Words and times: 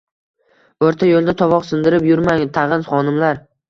O`rta 0.85 1.11
yo`lda 1.11 1.37
tovoq 1.43 1.69
sindirib 1.71 2.11
yurmang, 2.13 2.51
tag`in, 2.61 2.91
xonimlar 2.93 3.45